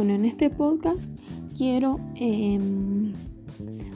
[0.00, 1.12] Bueno, en este podcast
[1.54, 3.12] quiero em,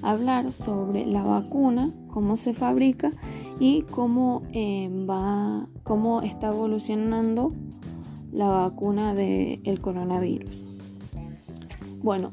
[0.00, 3.12] hablar sobre la vacuna, cómo se fabrica
[3.58, 7.52] y cómo em, va, cómo está evolucionando
[8.32, 10.62] la vacuna del coronavirus.
[12.02, 12.30] Bueno,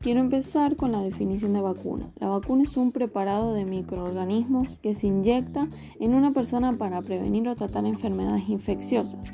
[0.00, 2.10] quiero empezar con la definición de vacuna.
[2.16, 5.68] La vacuna es un preparado de microorganismos que se inyecta
[6.00, 9.24] en una persona para prevenir o tratar enfermedades infecciosas.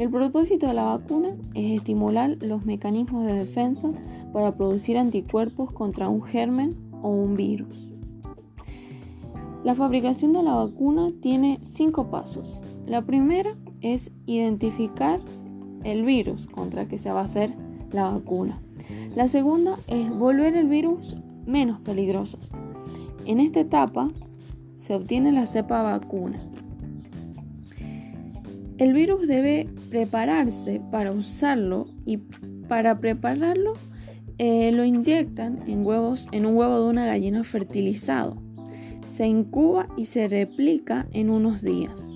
[0.00, 3.90] El propósito de la vacuna es estimular los mecanismos de defensa
[4.32, 7.92] para producir anticuerpos contra un germen o un virus.
[9.62, 12.62] La fabricación de la vacuna tiene cinco pasos.
[12.86, 15.20] La primera es identificar
[15.84, 17.52] el virus contra que se va a hacer
[17.92, 18.58] la vacuna.
[19.14, 22.38] La segunda es volver el virus menos peligroso.
[23.26, 24.08] En esta etapa
[24.78, 26.40] se obtiene la cepa vacuna.
[28.80, 32.16] El virus debe prepararse para usarlo y
[32.66, 33.74] para prepararlo
[34.38, 38.38] eh, lo inyectan en, huevos, en un huevo de una gallina fertilizado.
[39.06, 42.14] Se incuba y se replica en unos días.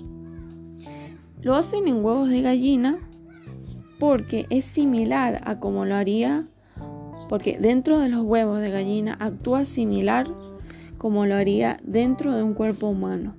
[1.43, 2.97] Lo hacen en huevos de gallina
[3.99, 6.47] porque es similar a como lo haría,
[7.29, 10.27] porque dentro de los huevos de gallina actúa similar
[10.97, 13.35] como lo haría dentro de un cuerpo humano.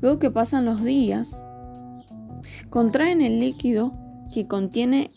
[0.00, 1.44] Luego que pasan los días,
[2.70, 3.92] contraen el líquido
[4.32, 5.10] que contiene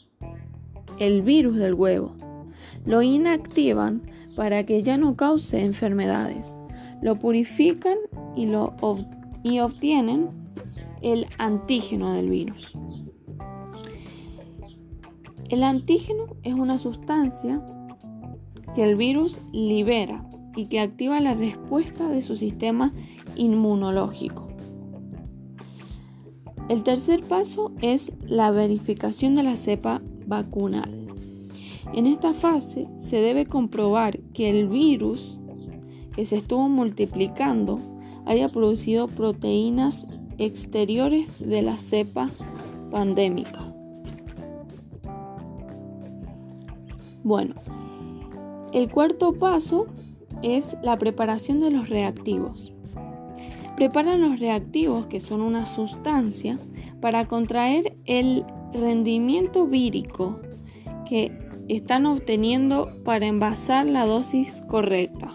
[0.99, 2.15] el virus del huevo.
[2.85, 4.01] Lo inactivan
[4.35, 6.55] para que ya no cause enfermedades.
[7.01, 7.97] Lo purifican
[8.35, 8.75] y, lo
[9.43, 10.29] y obtienen
[11.01, 12.73] el antígeno del virus.
[15.49, 17.61] El antígeno es una sustancia
[18.73, 22.93] que el virus libera y que activa la respuesta de su sistema
[23.35, 24.50] inmunológico.
[26.71, 30.89] El tercer paso es la verificación de la cepa vacunal.
[31.93, 35.37] En esta fase se debe comprobar que el virus
[36.15, 37.81] que se estuvo multiplicando
[38.25, 42.29] haya producido proteínas exteriores de la cepa
[42.89, 43.65] pandémica.
[47.21, 47.55] Bueno,
[48.71, 49.87] el cuarto paso
[50.41, 52.71] es la preparación de los reactivos.
[53.75, 56.59] Preparan los reactivos, que son una sustancia,
[56.99, 60.39] para contraer el rendimiento vírico
[61.07, 61.31] que
[61.67, 65.29] están obteniendo para envasar la dosis correcta.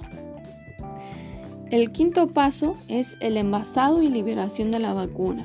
[1.71, 5.45] El quinto paso es el envasado y liberación de la vacuna.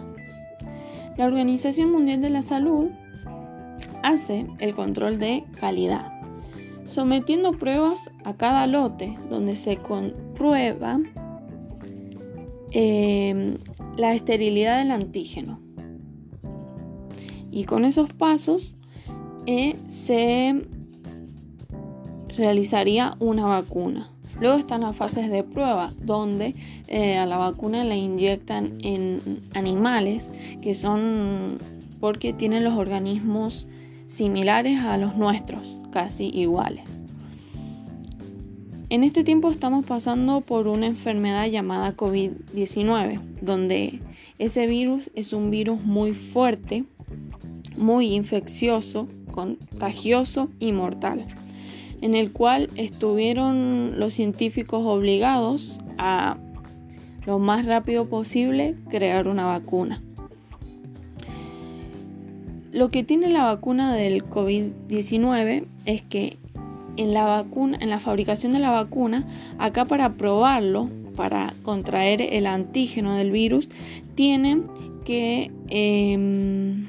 [1.17, 2.89] La Organización Mundial de la Salud
[4.03, 6.11] hace el control de calidad,
[6.85, 10.99] sometiendo pruebas a cada lote donde se comprueba
[12.71, 13.57] Em,
[13.97, 15.59] la esterilidad del antígeno.
[17.51, 18.75] Y con esos pasos
[19.45, 20.67] eh, se
[22.37, 24.09] realizaría una vacuna.
[24.39, 26.55] Luego están las fases de prueba, donde
[26.87, 31.57] eh, a la vacuna la inyectan en animales que son
[31.99, 33.67] porque tienen los organismos
[34.07, 36.83] similares a los nuestros, casi iguales.
[38.91, 44.01] En este tiempo estamos pasando por una enfermedad llamada COVID-19, donde
[44.37, 46.83] ese virus es un virus muy fuerte,
[47.77, 51.25] muy infeccioso, contagioso y mortal,
[52.01, 56.35] en el cual estuvieron los científicos obligados a
[57.25, 60.01] lo más rápido posible crear una vacuna.
[62.73, 66.35] Lo que tiene la vacuna del COVID-19 es que
[66.97, 69.25] en la vacuna, en la fabricación de la vacuna,
[69.57, 73.69] acá para probarlo, para contraer el antígeno del virus,
[74.15, 74.67] tienen
[75.05, 76.87] que, em,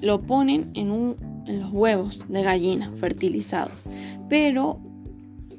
[0.00, 1.16] lo ponen en, un,
[1.46, 3.72] en los huevos de gallina fertilizados.
[4.28, 4.80] Pero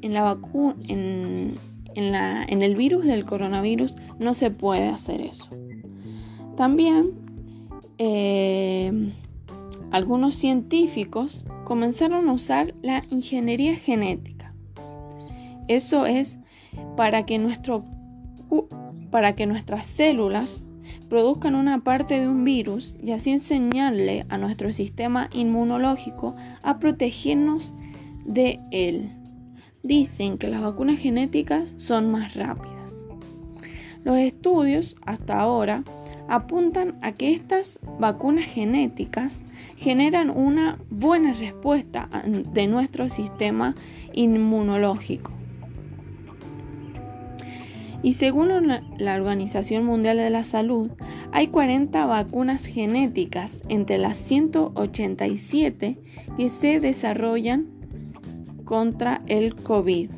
[0.02, 1.56] en la vacuna, en,
[1.96, 5.50] la, en el virus del coronavirus no se puede hacer eso.
[6.56, 7.12] También
[7.98, 9.14] em,
[9.92, 14.56] algunos científicos comenzaron a usar la ingeniería genética.
[15.68, 16.40] Eso es
[16.98, 17.84] para que, nuestro,
[19.12, 20.66] para que nuestras células
[21.10, 27.76] produzcan una parte de un virus y así enseñarle a nuestro sistema inmunológico a protegernos
[28.26, 29.12] de él.
[29.84, 33.06] Dicen que las vacunas genéticas son más rápidas.
[34.04, 35.84] Los estudios hasta ahora
[36.30, 39.44] apuntan a que estas vacunas genéticas
[39.76, 43.76] generan una buena respuesta de nuestro sistema
[44.14, 45.32] inmunológico.
[48.02, 48.50] Y según
[48.98, 50.90] la Organización Mundial de la Salud,
[51.34, 55.98] hay 40 vacunas genéticas entre las 187
[56.38, 57.68] que se desarrollan
[58.64, 60.12] contra el COVID.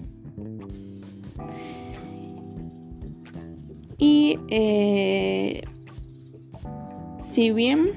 [3.98, 5.64] Y eh,
[7.32, 7.92] si bien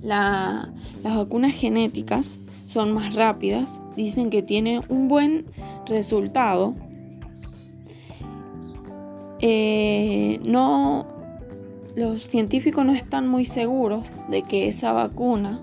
[0.00, 0.68] las
[1.02, 5.44] vacunas genéticas son más rápidas, dicen que tienen un buen
[5.86, 6.74] resultado.
[9.38, 11.06] Eh, no,
[11.94, 15.60] los científicos no están muy seguros de que esa vacuna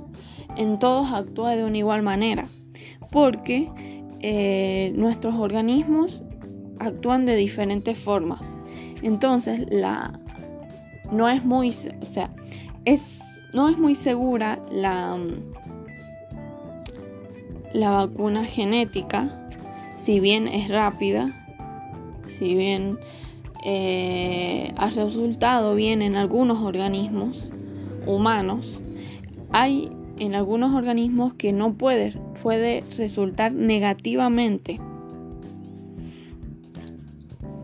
[0.55, 2.47] en todos actúa de una igual manera,
[3.09, 3.67] porque
[4.19, 6.21] eh, nuestros organismos
[6.77, 8.47] actúan de diferentes formas.
[9.01, 10.19] Entonces, la
[11.11, 12.29] no es muy, o sea,
[12.85, 13.19] es
[13.53, 15.17] no es muy segura la
[17.73, 19.49] la vacuna genética,
[19.95, 21.31] si bien es rápida,
[22.25, 22.97] si bien
[23.63, 27.51] eh, ha resultado bien en algunos organismos
[28.07, 28.81] humanos,
[29.51, 34.79] hay en algunos organismos que no puede, puede resultar negativamente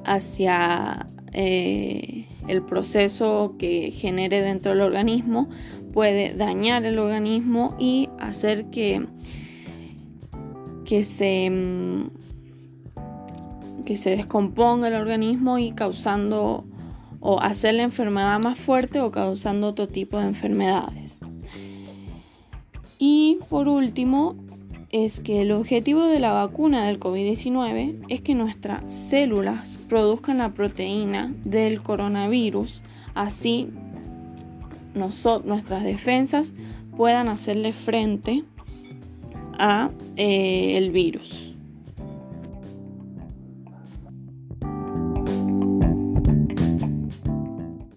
[0.05, 5.49] hacia eh, el proceso que genere dentro del organismo,
[5.93, 9.05] puede dañar el organismo y hacer que
[10.85, 12.09] que se, mm,
[13.85, 16.63] que se descomponga el organismo y causando
[17.19, 21.17] o hacer la enfermedad más fuerte o causando otro tipo de enfermedades.
[22.97, 24.35] Y por último,
[25.03, 30.53] es que el objetivo de la vacuna del COVID-19 es que nuestras células produzcan la
[30.53, 32.81] proteína del coronavirus,
[33.13, 33.67] así
[34.93, 36.53] nuestras defensas
[36.95, 38.45] puedan hacerle frente
[39.59, 41.54] a eh, el virus.